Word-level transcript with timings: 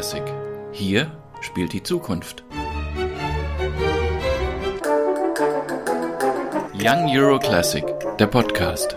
Classic. 0.00 0.24
Hier 0.72 1.12
spielt 1.42 1.74
die 1.74 1.82
Zukunft. 1.82 2.42
Young 6.72 7.10
Euro 7.10 7.38
Classic, 7.38 7.84
der 8.18 8.26
Podcast. 8.26 8.96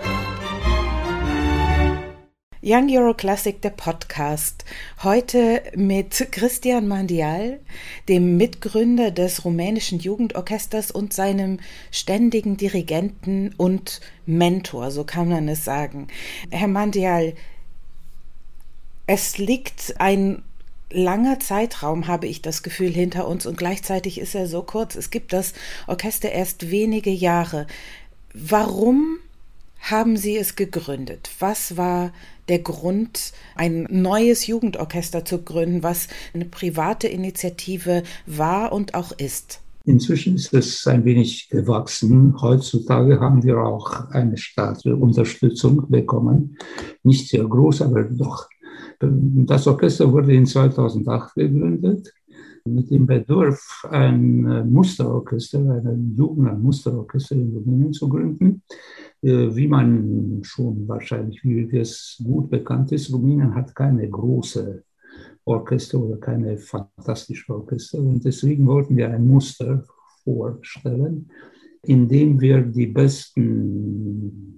Young 2.64 2.90
Euro 2.90 3.14
Classic, 3.14 3.62
der 3.62 3.72
Podcast. 3.72 4.64
Heute 5.04 5.64
mit 5.76 6.30
Christian 6.32 6.88
Mandial, 6.88 7.60
dem 8.08 8.38
Mitgründer 8.38 9.12
des 9.12 9.44
rumänischen 9.44 10.00
Jugendorchesters 10.00 10.90
und 10.90 11.12
seinem 11.12 11.60
ständigen 11.92 12.56
Dirigenten 12.56 13.54
und 13.58 14.00
Mentor, 14.26 14.90
so 14.90 15.04
kann 15.04 15.28
man 15.28 15.50
es 15.50 15.66
sagen. 15.66 16.08
Herr 16.50 16.70
Mandial, 16.70 17.34
es 19.06 19.38
liegt 19.38 19.96
ein 20.00 20.44
langer 20.94 21.40
Zeitraum, 21.40 22.08
habe 22.08 22.28
ich 22.28 22.42
das 22.42 22.64
Gefühl, 22.64 22.92
hinter 22.92 23.28
uns 23.28 23.46
und 23.46 23.58
gleichzeitig 23.58 24.20
ist 24.20 24.36
er 24.36 24.48
so 24.48 24.64
kurz. 24.64 24.96
Es 24.96 25.10
gibt 25.10 25.34
das 25.34 25.54
Orchester 25.88 26.32
erst 26.32 26.72
wenige 26.72 27.12
Jahre. 27.12 27.68
Warum 28.34 29.18
haben 29.80 30.16
Sie 30.16 30.38
es 30.38 30.56
gegründet? 30.56 31.30
Was 31.40 31.76
war 31.76 32.14
der 32.48 32.60
Grund, 32.60 33.34
ein 33.56 33.88
neues 33.90 34.48
Jugendorchester 34.48 35.26
zu 35.26 35.42
gründen, 35.44 35.84
was 35.84 36.08
eine 36.34 36.46
private 36.46 37.08
Initiative 37.08 38.04
war 38.26 38.72
und 38.72 38.94
auch 38.94 39.12
ist? 39.12 39.60
Inzwischen 39.86 40.36
ist 40.36 40.54
es 40.54 40.88
ein 40.88 41.04
wenig 41.04 41.50
gewachsen. 41.50 42.42
Heutzutage 42.42 43.20
haben 43.20 43.44
wir 43.44 43.58
auch 43.58 44.10
eine 44.12 44.38
staatliche 44.38 44.96
Unterstützung 44.96 45.90
bekommen. 45.90 46.58
Nicht 47.04 47.28
sehr 47.28 47.44
groß, 47.44 47.82
aber 47.82 48.04
doch 48.04 48.48
das 49.12 49.68
Orchester 49.68 50.12
wurde 50.12 50.34
in 50.34 50.46
2008 50.46 51.36
gegründet 51.36 52.14
mit 52.66 52.90
dem 52.90 53.06
Bedurf, 53.06 53.86
ein 53.90 54.46
äh, 54.46 54.64
Musterorchester, 54.64 55.60
ein 55.60 56.16
Jugendmusterorchester 56.16 57.36
in 57.36 57.56
Rumänien 57.56 57.94
zu 57.94 58.08
gründen. 58.08 58.64
Äh, 59.22 59.54
wie 59.56 59.68
man 59.68 60.42
schon 60.44 60.88
wahrscheinlich, 60.88 61.44
wie 61.44 61.78
es 61.78 62.22
gut 62.24 62.50
bekannt 62.50 62.92
ist, 62.92 63.12
Rumänien 63.12 63.54
hat 63.54 63.76
keine 63.76 64.10
große 64.10 64.84
Orchester 65.46 66.00
oder 66.00 66.18
keine 66.18 66.58
fantastische 66.58 67.54
Orchester 67.54 68.00
und 68.00 68.24
deswegen 68.24 68.66
wollten 68.66 68.96
wir 68.96 69.10
ein 69.10 69.28
Muster 69.28 69.84
vorstellen, 70.24 71.30
in 71.84 72.08
dem 72.08 72.40
wir 72.40 72.62
die 72.62 72.88
besten 72.88 74.53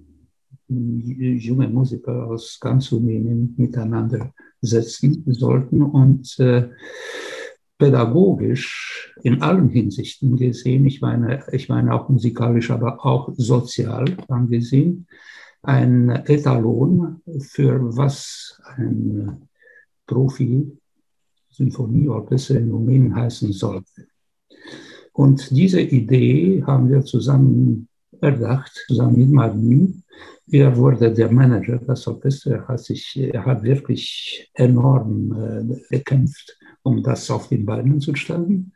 junge 0.68 1.68
Musiker 1.68 2.26
aus 2.26 2.58
ganz 2.60 2.92
Rumänien 2.92 3.54
miteinander 3.56 4.34
setzen 4.60 5.24
sollten 5.26 5.82
und 5.82 6.38
äh, 6.38 6.68
pädagogisch 7.78 9.14
in 9.22 9.42
allen 9.42 9.68
Hinsichten 9.68 10.36
gesehen, 10.36 10.86
ich 10.86 11.00
meine, 11.00 11.44
ich 11.52 11.68
meine 11.68 11.94
auch 11.94 12.08
musikalisch, 12.08 12.70
aber 12.70 13.04
auch 13.04 13.32
sozial 13.36 14.16
angesehen, 14.28 15.06
ein 15.62 16.10
Etalon 16.10 17.20
für 17.40 17.96
was 17.96 18.60
ein 18.76 19.48
Profi-Symphonieorchester 20.06 22.58
in 22.58 22.70
Rumänien 22.70 23.14
heißen 23.14 23.52
sollte. 23.52 24.08
Und 25.12 25.50
diese 25.50 25.80
Idee 25.80 26.64
haben 26.64 26.88
wir 26.90 27.04
zusammen 27.04 27.88
erdacht, 28.20 28.72
zusammen 28.86 29.18
mit 29.18 29.30
Martin, 29.30 30.04
er 30.48 30.76
wurde 30.76 31.12
der 31.12 31.30
Manager 31.30 31.78
des 31.78 32.06
Orchesters. 32.06 32.52
Er 32.52 32.68
hat, 32.68 32.80
sich, 32.80 33.16
er 33.16 33.44
hat 33.44 33.62
wirklich 33.62 34.50
enorm 34.54 35.32
äh, 35.32 35.96
gekämpft, 35.96 36.58
um 36.82 37.02
das 37.02 37.30
auf 37.30 37.48
den 37.48 37.66
Beinen 37.66 38.00
zu 38.00 38.14
stellen. 38.14 38.72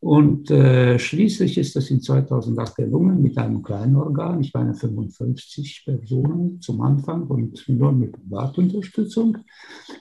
Und 0.00 0.50
äh, 0.50 0.98
schließlich 0.98 1.58
ist 1.58 1.76
es 1.76 1.88
in 1.90 2.00
2008 2.00 2.74
gelungen 2.74 3.22
mit 3.22 3.38
einem 3.38 3.62
kleinen 3.62 3.94
Organ, 3.94 4.40
ich 4.40 4.52
meine 4.52 4.74
55 4.74 5.84
Personen 5.84 6.60
zum 6.60 6.80
Anfang 6.80 7.28
und 7.28 7.62
nur 7.68 7.92
mit 7.92 8.10
Privatunterstützung. 8.10 9.38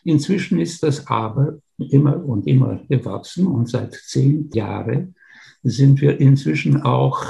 Inzwischen 0.03 0.59
ist 0.59 0.81
das 0.81 1.05
aber 1.05 1.59
immer 1.77 2.25
und 2.25 2.47
immer 2.47 2.81
gewachsen 2.89 3.45
und 3.45 3.69
seit 3.69 3.93
zehn 3.93 4.49
Jahren 4.53 5.13
sind 5.61 6.01
wir 6.01 6.19
inzwischen 6.19 6.81
auch 6.81 7.23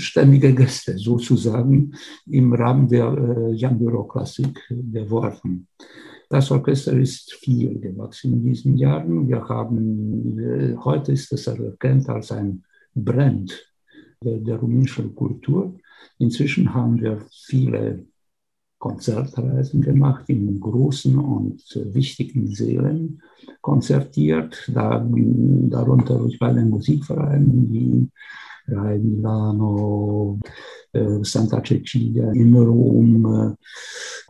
ständige 0.00 0.54
Gäste 0.54 0.98
sozusagen 0.98 1.94
im 2.26 2.52
Rahmen 2.52 2.88
der 2.88 3.06
äh, 3.06 3.54
Young 3.56 3.78
Bureauklassik 3.78 4.60
geworden. 4.68 5.68
Das 6.28 6.50
Orchester 6.50 6.92
ist 6.98 7.32
viel 7.34 7.78
gewachsen 7.78 8.32
in 8.32 8.42
diesen 8.42 8.76
Jahren. 8.76 9.28
Wir 9.28 9.48
haben, 9.48 10.38
äh, 10.38 10.76
heute 10.76 11.12
ist 11.12 11.32
es 11.32 11.46
erkannt 11.46 12.08
als 12.08 12.32
ein 12.32 12.64
Brand 12.94 13.72
der, 14.22 14.38
der 14.38 14.56
rumänischen 14.56 15.14
Kultur. 15.14 15.78
Inzwischen 16.18 16.72
haben 16.74 17.00
wir 17.00 17.24
viele 17.46 18.06
Konzertreisen 18.78 19.80
gemacht 19.80 20.28
in 20.28 20.60
großen 20.60 21.18
und 21.18 21.62
wichtigen 21.94 22.48
Seelen, 22.48 23.22
konzertiert, 23.62 24.70
da, 24.74 25.06
darunter 25.08 26.28
bei 26.38 26.52
den 26.52 26.68
Musikvereinen 26.68 27.72
wie 27.72 28.10
Rai 28.66 28.98
Milano, 28.98 30.38
äh, 30.92 31.22
Santa 31.22 31.62
Cecilia 31.62 32.32
in 32.32 32.54
Rom, 32.54 33.56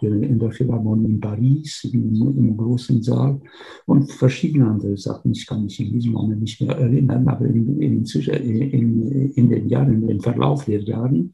äh, 0.03 0.06
in 0.06 0.39
der 0.39 0.50
Philharmonie 0.50 1.06
in 1.06 1.21
Paris, 1.21 1.84
im, 1.93 2.15
im, 2.37 2.56
großen 2.56 3.03
Saal 3.03 3.41
und 3.87 4.11
verschiedene 4.11 4.67
andere 4.67 4.97
Sachen. 4.97 5.33
Ich 5.33 5.47
kann 5.47 5.65
mich 5.65 5.78
in 5.81 5.93
diesem 5.93 6.12
Moment 6.12 6.43
nicht 6.43 6.61
mehr 6.61 6.77
erinnern, 6.77 7.28
aber 7.28 7.47
in, 7.47 7.81
in, 7.81 8.05
in, 8.05 9.31
in 9.33 9.50
den 9.50 9.69
Jahren, 9.69 10.09
im 10.09 10.21
Verlauf 10.21 10.65
der 10.65 10.81
Jahre 10.81 11.25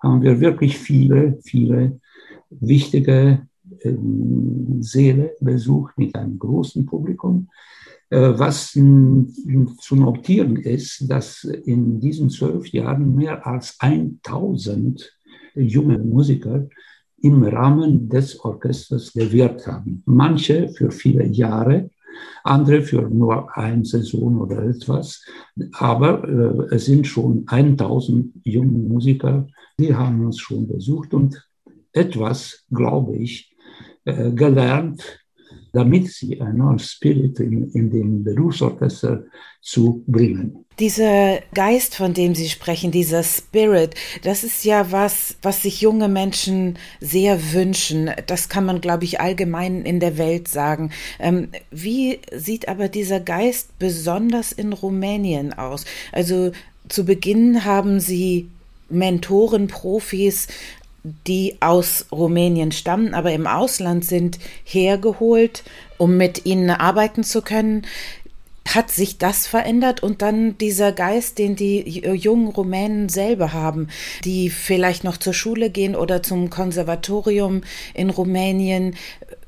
haben 0.00 0.22
wir 0.22 0.40
wirklich 0.40 0.78
viele, 0.78 1.38
viele 1.42 2.00
wichtige 2.50 3.46
ähm, 3.82 4.82
Seele 4.82 5.34
besucht 5.40 5.98
mit 5.98 6.14
einem 6.14 6.38
großen 6.38 6.86
Publikum. 6.86 7.48
Äh, 8.08 8.38
was 8.38 8.72
zu 8.72 9.96
notieren 9.96 10.56
ist, 10.56 11.10
dass 11.10 11.42
in 11.42 11.98
diesen 11.98 12.30
zwölf 12.30 12.68
Jahren 12.68 13.16
mehr 13.16 13.46
als 13.46 13.76
1000 13.80 15.12
junge 15.54 15.98
Musiker 15.98 16.68
im 17.22 17.42
Rahmen 17.42 18.08
des 18.08 18.38
Orchesters 18.40 19.12
gewirkt 19.12 19.66
haben. 19.66 20.02
Manche 20.06 20.68
für 20.68 20.92
viele 20.92 21.26
Jahre, 21.26 21.90
andere 22.44 22.82
für 22.82 23.02
nur 23.02 23.56
eine 23.56 23.84
Saison 23.84 24.38
oder 24.40 24.62
etwas. 24.62 25.24
Aber 25.72 26.22
äh, 26.28 26.74
es 26.74 26.84
sind 26.84 27.08
schon 27.08 27.44
1000 27.48 28.34
junge 28.44 28.78
Musiker, 28.78 29.48
die 29.80 29.94
haben 29.94 30.24
uns 30.24 30.38
schon 30.38 30.68
besucht 30.68 31.12
und 31.12 31.44
etwas, 31.92 32.64
glaube 32.70 33.16
ich, 33.16 33.52
äh, 34.04 34.30
gelernt 34.30 35.25
damit 35.76 36.08
sie 36.10 36.40
einen 36.40 36.78
Spirit 36.78 37.38
in, 37.38 37.70
in 37.72 37.90
den 37.90 38.24
Berufsorchester 38.24 39.24
zu 39.60 40.02
bringen. 40.06 40.64
Dieser 40.78 41.40
Geist, 41.52 41.94
von 41.94 42.14
dem 42.14 42.34
Sie 42.34 42.48
sprechen, 42.48 42.92
dieser 42.92 43.22
Spirit, 43.22 43.94
das 44.22 44.42
ist 44.42 44.64
ja 44.64 44.90
was, 44.90 45.36
was 45.42 45.60
sich 45.60 45.82
junge 45.82 46.08
Menschen 46.08 46.78
sehr 47.00 47.52
wünschen. 47.52 48.10
Das 48.26 48.48
kann 48.48 48.64
man, 48.64 48.80
glaube 48.80 49.04
ich, 49.04 49.20
allgemein 49.20 49.82
in 49.82 50.00
der 50.00 50.16
Welt 50.16 50.48
sagen. 50.48 50.92
Ähm, 51.18 51.48
wie 51.70 52.20
sieht 52.34 52.68
aber 52.68 52.88
dieser 52.88 53.20
Geist 53.20 53.78
besonders 53.78 54.52
in 54.52 54.72
Rumänien 54.72 55.52
aus? 55.52 55.84
Also 56.10 56.52
zu 56.88 57.04
Beginn 57.04 57.66
haben 57.66 58.00
Sie 58.00 58.48
Mentoren, 58.88 59.66
Profis 59.66 60.48
die 61.26 61.56
aus 61.60 62.06
Rumänien 62.10 62.72
stammen, 62.72 63.14
aber 63.14 63.32
im 63.32 63.46
Ausland 63.46 64.04
sind, 64.04 64.38
hergeholt, 64.64 65.62
um 65.98 66.16
mit 66.16 66.46
ihnen 66.46 66.70
arbeiten 66.70 67.24
zu 67.24 67.42
können. 67.42 67.86
Hat 68.68 68.90
sich 68.90 69.18
das 69.18 69.46
verändert 69.46 70.02
und 70.02 70.22
dann 70.22 70.58
dieser 70.58 70.90
Geist, 70.90 71.38
den 71.38 71.54
die 71.54 72.00
jungen 72.00 72.48
Rumänen 72.48 73.08
selber 73.08 73.52
haben, 73.52 73.88
die 74.24 74.50
vielleicht 74.50 75.04
noch 75.04 75.18
zur 75.18 75.34
Schule 75.34 75.70
gehen 75.70 75.94
oder 75.94 76.22
zum 76.22 76.50
Konservatorium 76.50 77.62
in 77.94 78.10
Rumänien, 78.10 78.96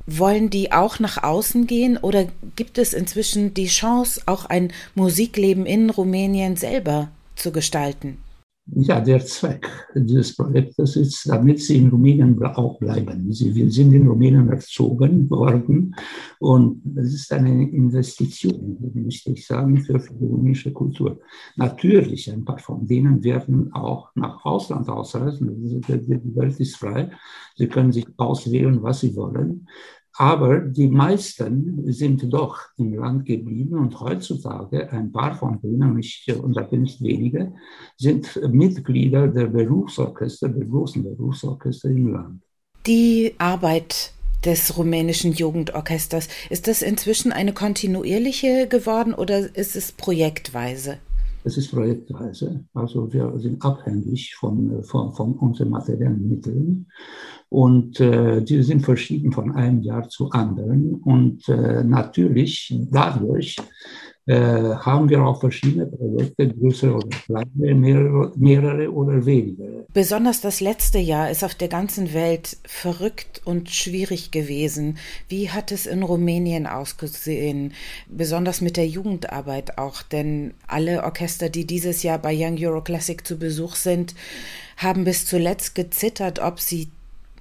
wollen 0.06 0.50
die 0.50 0.72
auch 0.72 1.00
nach 1.00 1.22
außen 1.22 1.66
gehen 1.66 1.96
oder 1.96 2.26
gibt 2.56 2.78
es 2.78 2.94
inzwischen 2.94 3.54
die 3.54 3.66
Chance, 3.66 4.22
auch 4.26 4.46
ein 4.46 4.72
Musikleben 4.94 5.66
in 5.66 5.90
Rumänien 5.90 6.56
selber 6.56 7.08
zu 7.34 7.50
gestalten? 7.50 8.18
Ja, 8.74 9.00
der 9.00 9.24
Zweck 9.24 9.68
dieses 9.94 10.36
Projektes 10.36 10.96
ist, 10.96 11.28
damit 11.28 11.60
sie 11.60 11.78
in 11.78 11.88
Rumänien 11.88 12.40
auch 12.42 12.78
bleiben. 12.78 13.32
Sie 13.32 13.50
sind 13.70 13.92
in 13.92 14.06
Rumänien 14.06 14.48
erzogen 14.48 15.28
worden 15.30 15.94
und 16.38 16.80
das 16.84 17.06
ist 17.06 17.32
eine 17.32 17.68
Investition, 17.70 18.76
möchte 18.94 19.32
ich 19.32 19.46
sagen, 19.46 19.78
für, 19.78 19.98
die 19.98 20.24
rumänische 20.24 20.72
Kultur. 20.72 21.18
Natürlich, 21.56 22.30
ein 22.30 22.44
paar 22.44 22.58
von 22.58 22.86
denen 22.86 23.22
werden 23.24 23.72
auch 23.72 24.10
nach 24.14 24.44
Ausland 24.44 24.88
ausreisen. 24.88 25.48
Die 25.60 26.36
Welt 26.36 26.60
ist 26.60 26.76
frei. 26.76 27.10
Sie 27.56 27.68
können 27.68 27.92
sich 27.92 28.06
auswählen, 28.16 28.82
was 28.82 29.00
sie 29.00 29.16
wollen. 29.16 29.66
Aber 30.14 30.58
die 30.60 30.88
meisten 30.88 31.92
sind 31.92 32.32
doch 32.32 32.58
im 32.76 32.94
Land 32.94 33.24
geblieben 33.24 33.78
und 33.78 33.98
heutzutage, 34.00 34.90
ein 34.90 35.12
paar 35.12 35.36
von 35.36 35.60
denen, 35.60 36.00
und 36.42 36.56
da 36.56 36.62
bin 36.62 36.84
ich 36.84 37.00
wenige, 37.00 37.52
sind 37.96 38.40
Mitglieder 38.50 39.28
der 39.28 39.46
Berufsorchester, 39.46 40.48
der 40.48 40.66
großen 40.66 41.04
Berufsorchester 41.04 41.90
im 41.90 42.12
Land. 42.12 42.42
Die 42.86 43.34
Arbeit 43.38 44.12
des 44.44 44.76
rumänischen 44.76 45.32
Jugendorchesters, 45.32 46.28
ist 46.48 46.68
das 46.68 46.82
inzwischen 46.82 47.32
eine 47.32 47.52
kontinuierliche 47.52 48.68
geworden 48.68 49.14
oder 49.14 49.54
ist 49.56 49.76
es 49.76 49.92
projektweise? 49.92 50.98
Es 51.48 51.56
ist 51.56 51.70
projektweise. 51.70 52.62
Also 52.74 53.10
wir 53.10 53.32
sind 53.38 53.64
abhängig 53.64 54.34
von, 54.34 54.82
von, 54.84 55.14
von 55.14 55.32
unseren 55.32 55.70
materiellen 55.70 56.28
Mitteln. 56.28 56.86
Und 57.48 57.98
äh, 58.00 58.42
die 58.42 58.62
sind 58.62 58.82
verschieden 58.82 59.32
von 59.32 59.52
einem 59.52 59.80
Jahr 59.80 60.10
zu 60.10 60.28
anderen. 60.28 60.96
Und 60.96 61.48
äh, 61.48 61.82
natürlich 61.84 62.78
dadurch 62.90 63.56
äh, 64.28 64.76
haben 64.76 65.08
wir 65.08 65.22
auch 65.24 65.40
verschiedene 65.40 65.86
Projekte, 65.86 66.48
größere 66.48 66.94
oder 66.94 67.08
kleine, 67.08 67.74
mehrere, 67.74 68.32
mehrere 68.36 68.92
oder 68.92 69.24
weniger. 69.24 69.64
Besonders 69.94 70.42
das 70.42 70.60
letzte 70.60 70.98
Jahr 70.98 71.30
ist 71.30 71.42
auf 71.42 71.54
der 71.54 71.68
ganzen 71.68 72.12
Welt 72.12 72.58
verrückt 72.64 73.40
und 73.46 73.70
schwierig 73.70 74.30
gewesen. 74.30 74.98
Wie 75.28 75.50
hat 75.50 75.72
es 75.72 75.86
in 75.86 76.02
Rumänien 76.02 76.66
ausgesehen? 76.66 77.72
Besonders 78.08 78.60
mit 78.60 78.76
der 78.76 78.86
Jugendarbeit 78.86 79.78
auch, 79.78 80.02
denn 80.02 80.52
alle 80.66 81.04
Orchester, 81.04 81.48
die 81.48 81.66
dieses 81.66 82.02
Jahr 82.02 82.18
bei 82.18 82.36
Young 82.36 82.58
Euro 82.62 82.82
Classic 82.82 83.26
zu 83.26 83.38
Besuch 83.38 83.76
sind, 83.76 84.14
haben 84.76 85.04
bis 85.04 85.24
zuletzt 85.24 85.74
gezittert, 85.74 86.38
ob 86.38 86.60
sie 86.60 86.88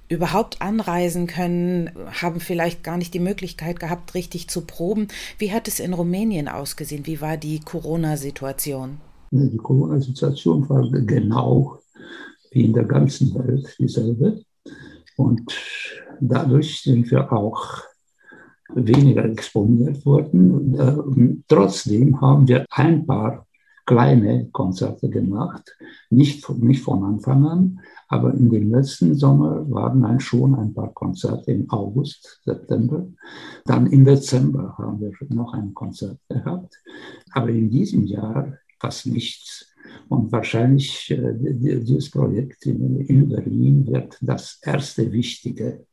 überhaupt 0.08 0.62
anreisen 0.62 1.26
können, 1.26 1.90
haben 2.20 2.40
vielleicht 2.40 2.82
gar 2.82 2.96
nicht 2.96 3.12
die 3.14 3.20
Möglichkeit 3.20 3.78
gehabt, 3.80 4.14
richtig 4.14 4.48
zu 4.48 4.62
proben. 4.62 5.08
Wie 5.38 5.52
hat 5.52 5.68
es 5.68 5.80
in 5.80 5.92
Rumänien 5.92 6.48
ausgesehen? 6.48 7.06
Wie 7.06 7.20
war 7.20 7.36
die 7.36 7.60
Corona-Situation? 7.60 8.98
Die 9.30 9.56
Corona-Situation 9.58 10.68
war 10.68 10.88
genau 10.90 11.78
wie 12.50 12.64
in 12.64 12.72
der 12.72 12.84
ganzen 12.84 13.34
Welt 13.34 13.76
dieselbe. 13.78 14.42
Und 15.16 15.52
dadurch 16.20 16.80
sind 16.80 17.10
wir 17.10 17.30
auch 17.32 17.82
weniger 18.74 19.24
exponiert 19.24 20.04
worden. 20.06 21.44
Trotzdem 21.48 22.20
haben 22.20 22.48
wir 22.48 22.64
ein 22.70 23.06
paar 23.06 23.47
kleine 23.88 24.50
Konzerte 24.52 25.08
gemacht, 25.08 25.74
nicht, 26.10 26.46
nicht 26.60 26.82
von 26.82 27.02
Anfang 27.04 27.46
an, 27.46 27.80
aber 28.08 28.34
in 28.34 28.50
den 28.50 28.70
letzten 28.70 29.14
Sommer 29.14 29.64
waren 29.70 30.02
dann 30.02 30.20
schon 30.20 30.54
ein 30.56 30.74
paar 30.74 30.92
Konzerte 30.92 31.52
im 31.52 31.70
August, 31.70 32.42
September. 32.44 33.06
Dann 33.64 33.86
im 33.86 34.04
Dezember 34.04 34.76
haben 34.76 35.00
wir 35.00 35.12
noch 35.30 35.54
ein 35.54 35.72
Konzert 35.72 36.18
gehabt. 36.28 36.74
Aber 37.32 37.48
in 37.48 37.70
diesem 37.70 38.04
Jahr 38.04 38.58
fast 38.78 39.06
nichts. 39.06 39.66
Und 40.10 40.30
wahrscheinlich 40.32 41.10
äh, 41.10 41.32
dieses 41.34 42.10
Projekt 42.10 42.66
in, 42.66 43.00
in 43.00 43.30
Berlin 43.30 43.86
wird 43.86 44.18
das 44.20 44.58
erste 44.62 45.10
wichtige 45.10 45.86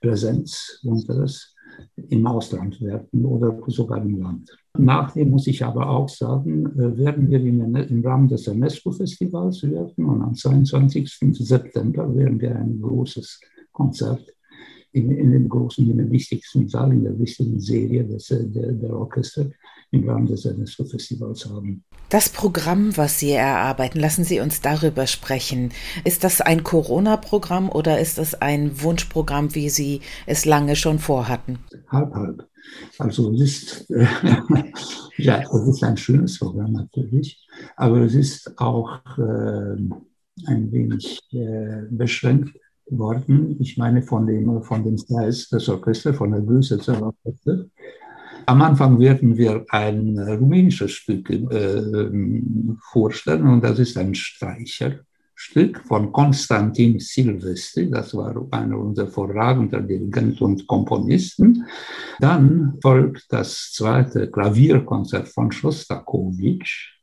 Präsenz 0.00 0.80
unseres 0.84 1.56
im 2.08 2.24
Ausland 2.26 2.80
werden 2.80 3.24
oder 3.24 3.58
sogar 3.66 4.00
im 4.00 4.20
Land. 4.20 4.56
Nachdem 4.78 5.30
muss 5.30 5.46
ich 5.46 5.64
aber 5.64 5.88
auch 5.88 6.08
sagen, 6.08 6.66
äh, 6.78 6.96
werden 6.96 7.30
wir 7.30 7.40
im 7.40 8.04
Rahmen 8.04 8.28
des 8.28 8.48
UNESCO-Festivals 8.48 9.62
werden 9.62 10.04
und 10.04 10.22
am 10.22 10.34
22. 10.34 11.18
September 11.38 12.14
werden 12.14 12.40
wir 12.40 12.56
ein 12.56 12.80
großes 12.80 13.40
Konzert 13.72 14.36
in, 14.96 15.10
in 15.10 15.30
dem 15.32 15.48
großen, 15.48 15.88
in 15.88 15.98
dem 15.98 16.10
wichtigsten 16.10 16.68
Saal, 16.68 16.92
in 16.92 17.04
der 17.04 17.18
wichtigen 17.18 17.60
Serie 17.60 18.04
des, 18.04 18.30
äh, 18.30 18.44
der, 18.44 18.72
der 18.72 18.96
Orchester 18.96 19.46
im 19.90 20.08
Rahmen 20.08 20.26
des 20.26 20.46
UNESCO-Festivals 20.46 21.46
haben. 21.46 21.84
Das 22.08 22.28
Programm, 22.28 22.96
was 22.96 23.18
Sie 23.18 23.32
erarbeiten, 23.32 24.00
lassen 24.00 24.24
Sie 24.24 24.40
uns 24.40 24.60
darüber 24.60 25.06
sprechen. 25.06 25.70
Ist 26.04 26.24
das 26.24 26.40
ein 26.40 26.64
Corona-Programm 26.64 27.68
oder 27.68 28.00
ist 28.00 28.18
das 28.18 28.34
ein 28.34 28.82
Wunschprogramm, 28.82 29.54
wie 29.54 29.68
Sie 29.68 30.00
es 30.26 30.44
lange 30.44 30.76
schon 30.76 30.98
vorhatten? 30.98 31.58
Halb, 31.88 32.14
halb. 32.14 32.48
Also 32.98 33.32
es 33.32 33.40
ist, 33.40 33.90
äh, 33.90 34.06
ja, 35.16 35.40
es 35.40 35.68
ist 35.68 35.84
ein 35.84 35.96
schönes 35.96 36.38
Programm 36.38 36.72
natürlich, 36.72 37.46
aber 37.76 38.00
es 38.00 38.14
ist 38.14 38.58
auch 38.58 39.00
äh, 39.18 39.76
ein 40.46 40.72
wenig 40.72 41.20
äh, 41.32 41.82
beschränkt 41.90 42.56
worden. 42.88 43.56
Ich 43.60 43.76
meine 43.76 44.02
von 44.02 44.26
dem, 44.26 44.62
von 44.62 44.84
dem 44.84 44.96
Size 44.96 45.48
des 45.50 45.68
Orchesters, 45.68 46.16
von 46.16 46.30
der 46.30 46.40
Größe 46.40 46.76
des 46.78 46.88
Orchesters. 46.88 47.66
Am 48.48 48.62
Anfang 48.62 49.00
werden 49.00 49.36
wir 49.36 49.64
ein 49.70 50.18
rumänisches 50.18 50.92
Stück 50.92 51.28
äh, 51.30 52.10
vorstellen 52.92 53.48
und 53.48 53.64
das 53.64 53.80
ist 53.80 53.96
ein 53.96 54.14
Streicherstück 55.36 55.80
von 55.86 56.12
Konstantin 56.12 56.98
Silvestri, 56.98 57.90
das 57.90 58.14
war 58.14 58.34
einer 58.50 58.78
unserer 58.78 59.08
vorragenden 59.08 59.86
Dirigenten 59.86 60.42
und 60.42 60.66
Komponisten. 60.66 61.66
Dann 62.18 62.78
folgt 62.82 63.30
das 63.30 63.70
zweite 63.72 64.30
Klavierkonzert 64.30 65.28
von 65.28 65.52
Schostakowitsch 65.52 66.94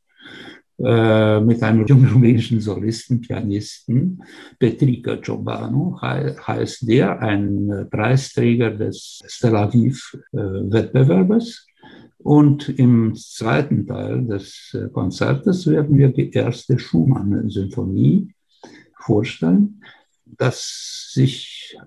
äh, 0.84 1.40
mit 1.42 1.62
einem 1.62 1.86
jungen 1.86 2.10
rumänischen 2.10 2.60
Solisten, 2.60 3.22
Pianisten, 3.22 4.24
Petrica 4.58 5.22
Ciobanu 5.22 6.02
heißt 6.02 6.90
der, 6.90 7.22
ein 7.22 7.70
äh, 7.70 7.86
Preisträger 7.86 8.72
des 8.72 9.20
Tel 9.40 9.56
Aviv-Wettbewerbes. 9.56 11.68
Äh, 12.24 12.28
Und 12.28 12.70
im 12.70 13.16
zweiten 13.16 13.86
Teil 13.88 14.26
des 14.26 14.76
Konzertes 14.94 15.68
werden 15.68 15.98
wir 15.98 16.10
die 16.10 16.32
erste 16.32 16.80
Schumann-Symphonie 16.80 18.34
vorstellen, 18.98 19.84
das 20.26 21.12
sich 21.14 21.78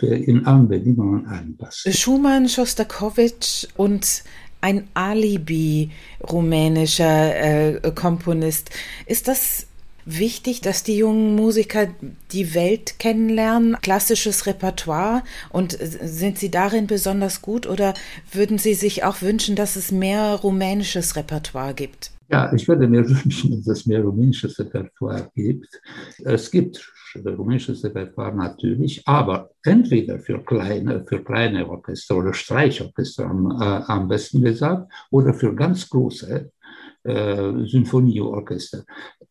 in 0.00 0.46
allen 0.46 0.68
Bedingungen 0.68 1.26
einpasst. 1.26 1.92
Schumann, 1.92 2.48
Schostakowitsch 2.48 3.66
und 3.76 4.24
ein 4.60 4.88
Alibi 4.94 5.90
rumänischer 6.30 7.82
äh, 7.84 7.92
Komponist. 7.94 8.70
Ist 9.06 9.28
das 9.28 9.66
wichtig, 10.04 10.60
dass 10.60 10.82
die 10.82 10.96
jungen 10.96 11.34
Musiker 11.34 11.88
die 12.32 12.54
Welt 12.54 12.98
kennenlernen, 12.98 13.76
klassisches 13.82 14.46
Repertoire 14.46 15.22
und 15.50 15.76
sind 15.80 16.38
sie 16.38 16.50
darin 16.50 16.86
besonders 16.86 17.42
gut 17.42 17.66
oder 17.66 17.94
würden 18.32 18.58
Sie 18.58 18.74
sich 18.74 19.04
auch 19.04 19.22
wünschen, 19.22 19.56
dass 19.56 19.76
es 19.76 19.92
mehr 19.92 20.34
rumänisches 20.42 21.16
Repertoire 21.16 21.74
gibt? 21.74 22.10
Ja, 22.30 22.52
ich 22.52 22.66
würde 22.66 22.88
mir 22.88 23.08
wünschen, 23.08 23.50
dass 23.50 23.66
es 23.66 23.86
mehr 23.86 24.02
rumänisches 24.02 24.58
Repertoire 24.58 25.30
gibt. 25.34 25.80
Es 26.24 26.50
gibt 26.50 26.92
rumänisches 27.14 27.84
Repertoire 27.84 28.34
natürlich, 28.34 29.06
aber 29.06 29.50
entweder 29.64 30.18
für 30.18 30.42
kleine, 30.42 31.04
für 31.06 31.22
kleine 31.22 31.68
Orchester 31.68 32.16
oder 32.16 32.32
Streichorchester 32.32 33.26
am, 33.26 33.50
äh, 33.50 33.82
am 33.86 34.08
besten 34.08 34.42
gesagt, 34.42 34.90
oder 35.10 35.34
für 35.34 35.54
ganz 35.54 35.88
große 35.88 36.50
äh, 37.04 37.66
Symphonieorchester. 37.66 38.84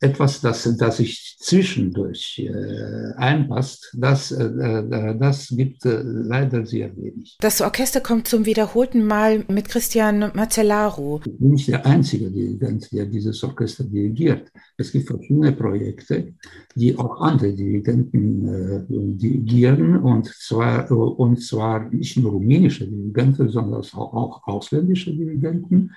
Etwas, 0.03 0.41
das, 0.41 0.63
das 0.77 0.97
sich 0.97 1.37
zwischendurch 1.39 2.39
äh, 2.39 3.13
einpasst, 3.17 3.95
das, 3.95 4.31
äh, 4.31 4.45
äh 4.45 5.17
das 5.17 5.49
gibt 5.49 5.85
äh, 5.85 6.01
leider 6.03 6.65
sehr 6.65 6.95
wenig. 6.97 7.37
Das 7.39 7.61
Orchester 7.61 8.01
kommt 8.01 8.27
zum 8.27 8.45
wiederholten 8.47 9.05
Mal 9.05 9.45
mit 9.47 9.69
Christian 9.69 10.31
Marcellaru. 10.33 11.19
Ich 11.25 11.37
bin 11.37 11.51
nicht 11.51 11.67
der 11.67 11.85
einzige 11.85 12.31
Dirigent, 12.31 12.91
der 12.91 13.05
dieses 13.05 13.43
Orchester 13.43 13.83
dirigiert. 13.83 14.51
Es 14.75 14.91
gibt 14.91 15.07
verschiedene 15.07 15.51
Projekte, 15.51 16.33
die 16.75 16.97
auch 16.97 17.21
andere 17.21 17.53
Dirigenten 17.53 18.47
äh, 18.47 18.83
dirigieren 18.89 19.97
und 19.97 20.25
zwar, 20.27 20.89
und 20.91 21.41
zwar 21.43 21.89
nicht 21.89 22.17
nur 22.17 22.31
rumänische 22.31 22.87
Dirigenten, 22.87 23.49
sondern 23.49 23.81
auch, 23.93 24.47
ausländische 24.47 25.13
Dirigenten. 25.13 25.91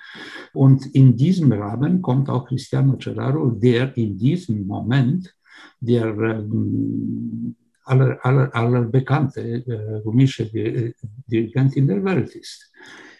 Und 0.53 0.85
in 0.93 1.15
diesem 1.15 1.51
Rahmen 1.51 2.01
kommt 2.01 2.29
auch 2.29 2.47
Cristiano 2.47 2.97
Cerraro, 3.01 3.49
der 3.49 3.94
in 3.97 4.17
diesem 4.17 4.65
Moment 4.67 5.33
der 5.79 6.07
ähm, 6.07 7.55
aller, 7.85 8.17
aller, 8.25 8.53
aller 8.55 8.81
bekannte 8.83 9.41
äh, 9.41 9.95
rumänische 10.03 10.49
Dirigent 11.27 11.75
in 11.75 11.87
der 11.87 12.03
Welt 12.03 12.35
ist. 12.35 12.71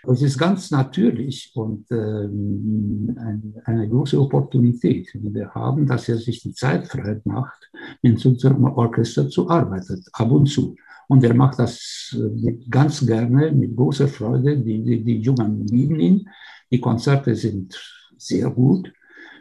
Es 0.07 0.21
ist 0.21 0.37
ganz 0.37 0.69
natürlich 0.69 1.51
und 1.55 1.89
ähm, 1.89 3.15
ein, 3.19 3.55
eine 3.65 3.89
große 3.89 4.19
Opportunität, 4.19 5.09
die 5.15 5.33
wir 5.33 5.49
haben, 5.49 5.87
dass 5.87 6.07
er 6.09 6.17
sich 6.17 6.43
die 6.43 6.53
Zeit 6.53 6.87
frei 6.87 7.19
macht, 7.23 7.71
in 8.03 8.13
unserem 8.13 8.65
Orchester 8.65 9.27
zu 9.29 9.49
arbeiten, 9.49 10.03
ab 10.13 10.31
und 10.31 10.45
zu. 10.45 10.75
Und 11.07 11.23
er 11.23 11.33
macht 11.33 11.57
das 11.59 12.15
äh, 12.15 12.57
ganz 12.69 13.05
gerne, 13.05 13.51
mit 13.51 13.75
großer 13.75 14.07
Freude. 14.07 14.57
Die, 14.57 14.83
die, 14.83 15.03
die 15.03 15.19
Jungen 15.19 15.65
lieben 15.67 15.99
ihn. 15.99 16.29
Die 16.71 16.79
Konzerte 16.79 17.35
sind 17.35 17.75
sehr 18.17 18.49
gut 18.49 18.91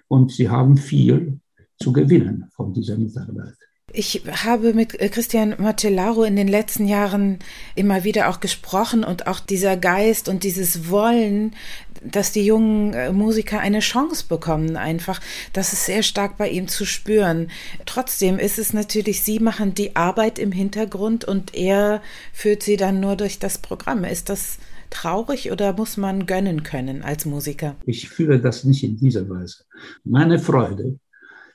und 0.09 0.33
sie 0.33 0.49
haben 0.49 0.77
viel 0.77 1.41
zu 1.81 1.93
gewinnen 1.93 2.49
von 2.55 2.73
dieser 2.73 2.97
Mitarbeit. 2.97 3.55
Ich 3.97 4.23
habe 4.45 4.75
mit 4.75 5.01
äh, 5.01 5.09
Christian 5.09 5.55
Martellaro 5.59 6.25
in 6.25 6.35
den 6.35 6.49
letzten 6.49 6.89
Jahren 6.89 7.39
immer 7.77 8.03
wieder 8.03 8.29
auch 8.29 8.41
gesprochen 8.41 9.05
und 9.05 9.29
auch 9.29 9.39
dieser 9.39 9.77
Geist 9.77 10.29
und 10.29 10.43
dieses 10.43 10.91
Wollen, 10.91 11.55
dass 12.03 12.33
die 12.33 12.45
jungen 12.45 12.93
äh, 12.93 13.13
Musiker 13.13 13.61
eine 13.61 13.79
Chance 13.79 14.25
bekommen, 14.29 14.77
einfach, 14.77 15.21
das 15.53 15.73
ist 15.73 15.87
sehr 15.87 16.03
stark 16.03 16.37
bei 16.39 16.49
ihm 16.49 16.67
zu 16.67 16.85
spüren. 16.85 17.51
Trotzdem 17.87 18.39
ist 18.41 18.59
es 18.59 18.73
natürlich, 18.73 19.23
sie 19.23 19.39
machen 19.39 19.75
die 19.75 19.95
Arbeit 19.95 20.41
im 20.41 20.51
Hintergrund 20.51 21.25
und 21.25 21.55
er 21.55 22.03
führt 22.33 22.65
sie 22.65 22.77
dann 22.77 22.99
nur 22.99 23.15
durch 23.15 23.39
das 23.39 23.59
Programm. 23.59 24.03
Ist 24.03 24.29
das 24.29 24.59
traurig 24.91 25.51
oder 25.51 25.73
muss 25.73 25.97
man 25.97 26.27
gönnen 26.27 26.63
können 26.63 27.03
als 27.03 27.25
Musiker? 27.25 27.77
Ich 27.87 28.09
fühle 28.09 28.41
das 28.41 28.65
nicht 28.65 28.85
in 28.85 28.97
dieser 28.97 29.29
Weise. 29.29 29.65
Meine 30.05 30.39
Freude 30.39 30.99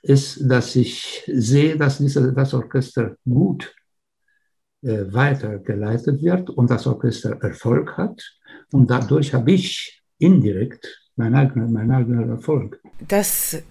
ist, 0.01 0.39
dass 0.49 0.75
ich 0.75 1.23
sehe, 1.27 1.77
dass 1.77 1.97
diese, 1.97 2.33
das 2.33 2.53
Orchester 2.53 3.15
gut 3.27 3.73
äh, 4.81 5.05
weitergeleitet 5.11 6.21
wird 6.21 6.49
und 6.49 6.69
das 6.69 6.87
Orchester 6.87 7.31
Erfolg 7.41 7.97
hat. 7.97 8.21
Und 8.71 8.89
dadurch 8.89 9.33
habe 9.33 9.51
ich 9.51 10.01
indirekt 10.19 11.11
meinen 11.15 11.35
eigenen, 11.35 11.73
mein 11.73 11.91
eigener 11.91 12.25
Erfolg. 12.27 12.81
Das 13.07 13.61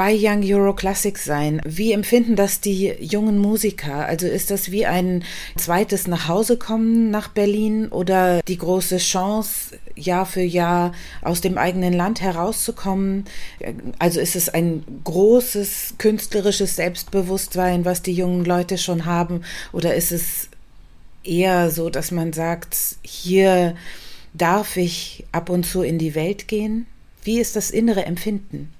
bei 0.00 0.16
Young 0.18 0.42
Euro 0.50 0.72
Classics 0.72 1.26
sein. 1.26 1.60
Wie 1.66 1.92
empfinden 1.92 2.34
das 2.34 2.62
die 2.62 2.86
jungen 3.00 3.36
Musiker? 3.36 4.06
Also 4.06 4.26
ist 4.26 4.50
das 4.50 4.70
wie 4.70 4.86
ein 4.86 5.24
zweites 5.58 6.06
Nachhausekommen 6.06 7.10
nach 7.10 7.28
Berlin 7.28 7.88
oder 7.88 8.40
die 8.40 8.56
große 8.56 8.96
Chance, 8.96 9.78
Jahr 9.96 10.24
für 10.24 10.40
Jahr 10.40 10.92
aus 11.20 11.42
dem 11.42 11.58
eigenen 11.58 11.92
Land 11.92 12.22
herauszukommen? 12.22 13.26
Also 13.98 14.20
ist 14.20 14.36
es 14.36 14.48
ein 14.48 14.84
großes 15.04 15.96
künstlerisches 15.98 16.76
Selbstbewusstsein, 16.76 17.84
was 17.84 18.00
die 18.00 18.14
jungen 18.14 18.46
Leute 18.46 18.78
schon 18.78 19.04
haben? 19.04 19.42
Oder 19.70 19.96
ist 19.96 20.12
es 20.12 20.48
eher 21.24 21.70
so, 21.70 21.90
dass 21.90 22.10
man 22.10 22.32
sagt, 22.32 22.74
hier 23.02 23.76
darf 24.32 24.78
ich 24.78 25.26
ab 25.30 25.50
und 25.50 25.66
zu 25.66 25.82
in 25.82 25.98
die 25.98 26.14
Welt 26.14 26.48
gehen? 26.48 26.86
Wie 27.22 27.38
ist 27.38 27.54
das 27.54 27.70
innere 27.70 28.06
Empfinden? 28.06 28.72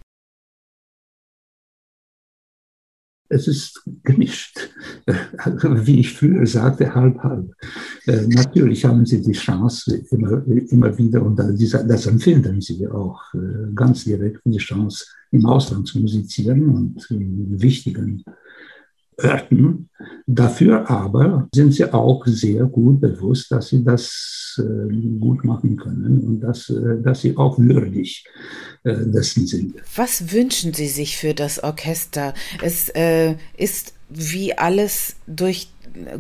Es 3.31 3.47
ist 3.47 3.83
gemischt, 4.03 4.59
wie 5.07 6.01
ich 6.01 6.13
früher 6.13 6.45
sagte, 6.47 6.95
halb 6.95 7.19
halb. 7.23 7.55
Äh, 8.07 8.27
natürlich 8.27 8.85
haben 8.85 9.07
sie 9.07 9.23
die 9.23 9.33
Chance 9.33 10.03
immer, 10.11 10.45
immer 10.47 10.99
wieder, 10.99 11.23
und 11.23 11.39
das 11.39 12.07
empfinden 12.07 12.61
sie 12.61 12.87
auch 12.89 13.23
äh, 13.35 13.73
ganz 13.75 14.05
direkt, 14.05 14.41
die 14.45 14.59
Chance, 14.59 15.07
im 15.31 15.47
Ausland 15.47 15.87
zu 15.87 16.01
musizieren 16.01 16.69
und 16.71 17.09
in 17.11 17.63
wichtigen 17.63 18.25
Orten. 19.23 19.89
Dafür 20.27 20.89
aber 20.89 21.49
sind 21.55 21.73
sie 21.73 21.93
auch 21.93 22.25
sehr 22.27 22.65
gut 22.65 23.01
bewusst, 23.01 23.51
dass 23.51 23.69
sie 23.69 23.85
das 23.85 24.61
äh, 24.61 25.19
gut 25.19 25.45
machen 25.45 25.77
können 25.77 26.21
und 26.21 26.41
dass, 26.41 26.71
äh, 26.71 27.01
dass 27.03 27.23
sie 27.23 27.37
auch 27.37 27.59
würdig 27.59 28.25
äh, 28.85 28.95
dessen 29.07 29.47
sind. 29.47 29.75
Was 29.97 30.33
wünschen 30.33 30.73
Sie 30.73 30.89
sich 30.89 31.17
für 31.17 31.35
das 31.35 31.63
Orchester? 31.63 32.35
Es 32.63 32.89
äh, 32.91 33.37
ist 33.57 33.95
wie 34.11 34.57
alles 34.57 35.17
durch 35.27 35.69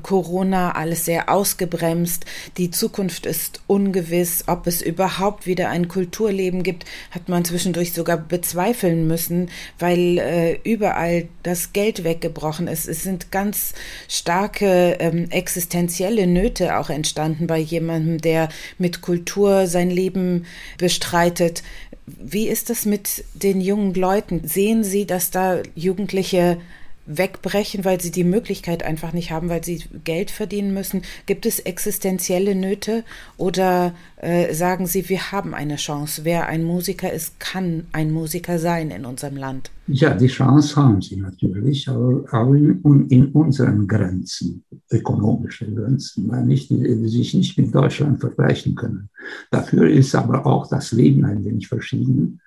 Corona 0.02 0.72
alles 0.72 1.04
sehr 1.04 1.28
ausgebremst. 1.28 2.24
Die 2.56 2.70
Zukunft 2.70 3.26
ist 3.26 3.60
ungewiss. 3.66 4.44
Ob 4.46 4.66
es 4.66 4.82
überhaupt 4.82 5.46
wieder 5.46 5.68
ein 5.68 5.88
Kulturleben 5.88 6.62
gibt, 6.62 6.84
hat 7.10 7.28
man 7.28 7.44
zwischendurch 7.44 7.92
sogar 7.92 8.16
bezweifeln 8.16 9.06
müssen, 9.06 9.50
weil 9.78 10.18
äh, 10.18 10.58
überall 10.64 11.28
das 11.42 11.72
Geld 11.72 12.04
weggebrochen 12.04 12.66
ist. 12.66 12.88
Es 12.88 13.02
sind 13.02 13.30
ganz 13.30 13.74
starke 14.08 14.96
ähm, 14.98 15.30
existenzielle 15.30 16.26
Nöte 16.26 16.76
auch 16.78 16.90
entstanden 16.90 17.46
bei 17.46 17.58
jemandem, 17.58 18.20
der 18.20 18.48
mit 18.78 19.00
Kultur 19.02 19.66
sein 19.66 19.90
Leben 19.90 20.46
bestreitet. 20.78 21.62
Wie 22.06 22.48
ist 22.48 22.70
das 22.70 22.86
mit 22.86 23.24
den 23.34 23.60
jungen 23.60 23.94
Leuten? 23.94 24.46
Sehen 24.46 24.82
Sie, 24.82 25.06
dass 25.06 25.30
da 25.30 25.62
Jugendliche 25.76 26.58
wegbrechen, 27.16 27.84
weil 27.84 28.00
sie 28.00 28.10
die 28.10 28.24
Möglichkeit 28.24 28.82
einfach 28.82 29.12
nicht 29.12 29.30
haben, 29.30 29.48
weil 29.48 29.64
sie 29.64 29.84
Geld 30.04 30.30
verdienen 30.30 30.72
müssen? 30.72 31.02
Gibt 31.26 31.46
es 31.46 31.58
existenzielle 31.58 32.54
Nöte 32.54 33.04
oder 33.36 33.94
äh, 34.16 34.54
sagen 34.54 34.86
Sie, 34.86 35.08
wir 35.08 35.32
haben 35.32 35.54
eine 35.54 35.76
Chance? 35.76 36.24
Wer 36.24 36.46
ein 36.46 36.64
Musiker 36.64 37.12
ist, 37.12 37.40
kann 37.40 37.86
ein 37.92 38.12
Musiker 38.12 38.58
sein 38.58 38.90
in 38.90 39.04
unserem 39.04 39.36
Land. 39.36 39.70
Ja, 39.92 40.14
die 40.14 40.28
Chance 40.28 40.76
haben 40.76 41.02
sie 41.02 41.16
natürlich, 41.16 41.88
aber, 41.88 42.24
aber 42.30 42.54
in, 42.54 43.08
in, 43.08 43.26
unseren 43.32 43.88
Grenzen, 43.88 44.62
ökonomische 44.88 45.66
Grenzen, 45.72 46.28
weil 46.28 46.44
nicht, 46.44 46.70
die 46.70 47.08
sich 47.08 47.34
nicht 47.34 47.58
mit 47.58 47.74
Deutschland 47.74 48.20
vergleichen 48.20 48.76
können. 48.76 49.08
Dafür 49.50 49.90
ist 49.90 50.14
aber 50.14 50.46
auch 50.46 50.68
das 50.68 50.92
Leben 50.92 51.24
ein 51.24 51.44
wenig 51.44 51.66
verschieden. 51.66 52.40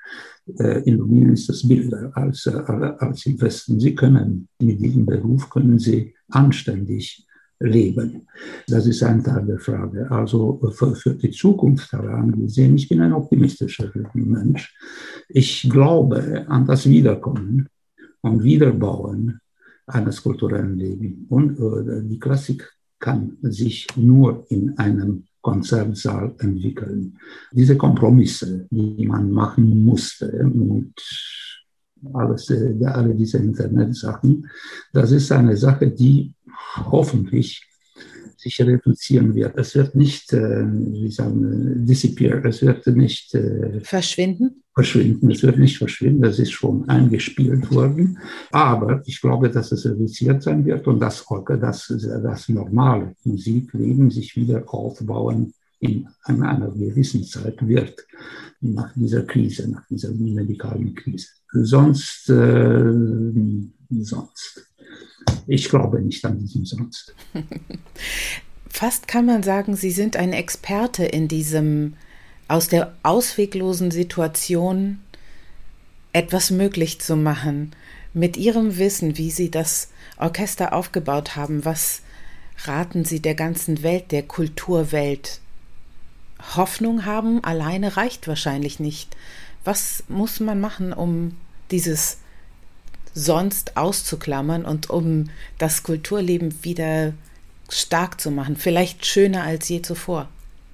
Äh, 0.60 0.84
in 0.84 1.00
Rumänien 1.00 1.34
ist 1.34 1.50
das 1.50 1.68
billiger 1.68 2.12
als, 2.16 2.48
als 2.48 3.26
im 3.26 3.40
Westen. 3.42 3.80
Sie 3.80 3.96
können 3.96 4.48
mit 4.60 4.80
diesem 4.80 5.06
Beruf 5.06 5.50
können 5.50 5.80
sie 5.80 6.14
anständig 6.30 7.26
leben. 7.60 8.28
Das 8.68 8.86
ist 8.86 9.04
ein 9.04 9.24
Teil 9.24 9.46
der 9.46 9.60
Frage. 9.60 10.10
Also 10.12 10.60
für, 10.74 10.96
für 10.96 11.14
die 11.14 11.32
Zukunft 11.32 11.92
herangesehen, 11.92 12.76
ich 12.76 12.90
bin 12.90 13.02
ein 13.02 13.14
optimistischer 13.14 13.92
Mensch. 14.14 14.76
Ich 15.30 15.70
glaube 15.70 16.46
an 16.48 16.66
das 16.66 16.88
Wiederkommen 16.88 17.70
und 18.22 18.44
Wiederbauen 18.44 19.40
eines 19.88 20.22
kulturellen 20.22 20.78
Lebens. 20.78 21.26
Und 21.30 21.58
äh, 21.60 22.04
die 22.04 22.20
Klassik 22.20 22.70
kann 23.00 23.38
sich 23.42 23.88
nur 23.96 24.46
in 24.50 24.78
einem 24.78 25.26
Konzertsaal 25.44 26.34
entwickeln. 26.40 27.20
Diese 27.52 27.78
Kompromisse, 27.78 28.66
die 28.72 29.06
man 29.06 29.30
machen 29.30 29.84
musste 29.84 30.32
und 30.44 30.94
alles, 32.14 32.50
äh, 32.50 32.86
alle 32.86 33.14
diese 33.14 33.38
Internetsachen, 33.38 34.50
das 34.94 35.12
ist 35.12 35.32
eine 35.32 35.56
Sache, 35.56 35.92
die 35.92 36.34
hoffentlich 36.76 37.62
sich 38.38 38.60
reduzieren 38.62 39.36
wird. 39.36 39.58
Es 39.58 39.76
wird 39.76 39.96
nicht, 39.96 40.34
äh, 40.34 40.66
wie 40.66 41.12
sagen, 41.12 41.86
disappear, 41.86 42.44
es 42.46 42.62
wird 42.62 42.88
nicht 42.88 43.36
äh, 43.36 43.82
verschwinden. 43.82 44.63
Verschwinden, 44.74 45.30
es 45.30 45.44
wird 45.44 45.60
nicht 45.60 45.78
verschwinden, 45.78 46.24
das 46.24 46.40
ist 46.40 46.52
schon 46.52 46.90
eingespielt 46.90 47.72
worden. 47.74 48.18
Aber 48.52 49.04
ich 49.06 49.22
glaube, 49.22 49.50
dass 49.50 49.72
es 49.72 49.86
reduziert 49.86 50.42
sein 50.42 50.66
wird 50.66 50.88
und 50.88 51.00
dass 51.00 51.26
das, 51.60 51.94
das 52.24 52.50
normale 52.50 53.16
Musikleben 53.24 54.10
sich 54.10 54.36
wieder 54.36 54.64
aufbauen 54.68 55.54
in 55.80 56.08
einer 56.24 56.72
gewissen 56.72 57.24
Zeit 57.24 57.68
wird 57.68 58.06
nach 58.62 58.94
dieser 58.96 59.24
Krise, 59.24 59.70
nach 59.70 59.86
dieser 59.88 60.12
medikalen 60.12 60.96
Krise. 60.96 61.28
Sonst, 61.52 62.30
äh, 62.30 62.94
sonst 64.02 64.66
ich 65.48 65.70
glaube 65.70 66.02
nicht 66.02 66.24
an 66.26 66.40
diesen 66.40 66.66
Sonst. 66.66 67.14
Fast 68.70 69.08
kann 69.08 69.26
man 69.26 69.44
sagen, 69.44 69.76
Sie 69.76 69.92
sind 69.92 70.16
ein 70.18 70.34
Experte 70.34 71.06
in 71.06 71.28
diesem 71.28 71.94
aus 72.48 72.68
der 72.68 72.94
ausweglosen 73.04 73.92
Situation 73.92 75.00
etwas 76.12 76.52
möglich 76.52 77.02
zu 77.02 77.16
machen. 77.16 77.72
Mit 78.14 78.38
Ihrem 78.38 78.78
Wissen, 78.78 79.18
wie 79.18 79.32
Sie 79.32 79.50
das 79.50 79.90
Orchester 80.18 80.74
aufgebaut 80.74 81.36
haben, 81.36 81.66
was 81.66 82.02
raten 82.66 83.06
Sie 83.06 83.20
der 83.20 83.36
ganzen 83.36 83.82
Welt, 83.82 84.12
der 84.12 84.24
Kulturwelt? 84.24 85.40
Hoffnung 86.56 87.06
haben 87.06 87.44
alleine 87.44 87.98
reicht 87.98 88.28
wahrscheinlich 88.28 88.80
nicht. 88.80 89.16
Was 89.64 90.04
muss 90.08 90.40
man 90.40 90.60
machen, 90.60 90.94
um 90.94 91.38
dieses 91.72 92.18
sonst 93.14 93.78
auszuklammern 93.78 94.66
und 94.66 94.90
um 94.90 95.30
das 95.58 95.84
Kulturleben 95.84 96.64
wieder 96.64 97.14
stark 97.70 98.20
zu 98.20 98.32
machen, 98.32 98.58
vielleicht 98.58 99.06
schöner 99.06 99.44
als 99.44 99.70
je 99.70 99.82
zuvor. 99.82 100.28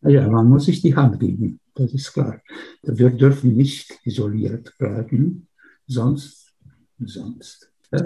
Ja, 0.03 0.27
man 0.27 0.49
muss 0.49 0.65
sich 0.65 0.81
die 0.81 0.95
Hand 0.95 1.19
geben, 1.19 1.59
das 1.75 1.93
ist 1.93 2.13
klar. 2.13 2.41
Wir 2.83 3.09
dürfen 3.09 3.55
nicht 3.55 3.99
isoliert 4.03 4.73
bleiben, 4.77 5.47
sonst, 5.87 6.53
sonst. 6.99 7.71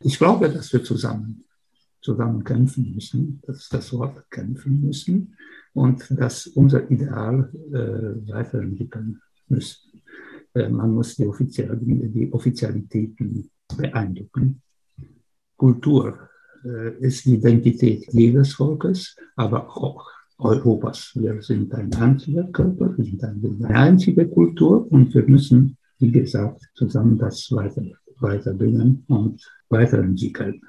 ich 0.00 0.18
glaube, 0.18 0.50
dass 0.50 0.72
wir 0.72 0.82
zusammen, 0.82 1.44
zusammen 2.02 2.42
kämpfen 2.44 2.94
müssen, 2.94 3.40
das 3.46 3.58
ist 3.58 3.72
das 3.72 3.92
Wort 3.92 4.30
kämpfen 4.30 4.80
müssen 4.82 5.36
und 5.72 6.04
dass 6.10 6.46
unser 6.48 6.90
Ideal 6.90 7.50
äh, 7.72 8.32
weiterentwickeln 8.32 9.20
müssen. 9.48 10.02
Äh, 10.54 10.68
man 10.68 10.90
muss 10.90 11.16
die, 11.16 11.26
Offizial 11.26 11.78
die 11.80 12.32
Offizialitäten 12.32 13.50
beeindrucken. 13.76 14.60
Kultur 15.56 16.18
äh, 16.18 16.33
ist 17.00 17.24
die 17.24 17.34
Identität 17.34 18.06
jedes 18.12 18.54
Volkes, 18.54 19.16
aber 19.36 19.68
auch 19.76 20.06
Europas. 20.38 21.12
Wir 21.14 21.40
sind 21.42 21.72
ein 21.74 21.94
einziger 21.94 22.44
Körper, 22.44 22.94
wir 22.96 23.04
sind 23.04 23.22
eine 23.22 23.68
einzige 23.68 24.26
Kultur 24.28 24.90
und 24.90 25.14
wir 25.14 25.22
müssen, 25.28 25.76
wie 25.98 26.10
gesagt, 26.10 26.62
zusammen 26.74 27.18
das 27.18 27.50
weiter, 27.52 27.82
weiterbringen 28.18 29.04
und 29.08 29.42
weiterentwickeln. 29.68 30.60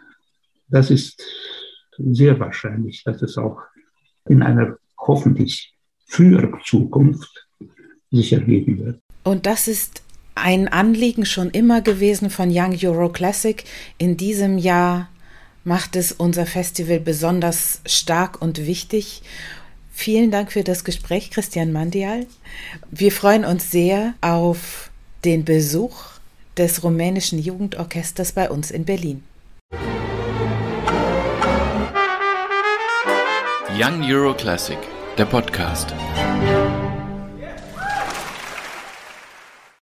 Das 0.68 0.92
ist 0.92 1.22
sehr 1.98 2.40
wahrscheinlich, 2.40 3.04
dass 3.04 3.22
es 3.22 3.38
auch 3.38 3.60
in 4.28 4.42
einer 4.42 4.78
hoffentlich 4.98 5.76
früheren 6.08 6.60
Zukunft 6.64 7.48
sich 8.12 8.34
ergeben 8.34 8.80
wird. 8.80 9.00
Und 9.24 9.46
das 9.46 9.68
ist 9.68 10.04
ein 10.36 10.68
Anliegen 10.68 11.26
schon 11.26 11.50
immer 11.50 11.82
gewesen 11.82 12.30
von 12.30 12.50
Young 12.52 12.78
Euro 12.84 13.10
Classic. 13.10 13.64
In 13.98 14.18
diesem 14.18 14.58
Jahr 14.58 15.10
macht 15.66 15.98
es 15.98 16.14
unser 16.14 16.46
Festival 16.46 17.02
besonders 17.02 17.82
stark 17.86 18.42
und 18.42 18.66
wichtig. 18.66 19.24
Vielen 19.92 20.32
Dank 20.32 20.52
für 20.52 20.64
das 20.64 20.84
Gespräch, 20.86 21.32
Christian 21.32 21.74
Mandial. 21.74 22.28
Wir 22.92 23.12
freuen 23.12 23.44
uns 23.44 23.72
sehr 23.72 24.14
auf 24.22 24.90
den 25.26 25.44
Besuch 25.44 25.96
des 26.56 26.84
rumänischen 26.84 27.40
Jugendorchesters 27.40 28.32
bei 28.32 28.50
uns 28.50 28.72
in 28.72 28.86
Berlin. 28.86 29.24
Young 33.78 34.04
Euro 34.04 34.34
Classic, 34.34 34.78
der 35.18 35.26
Podcast. 35.26 35.94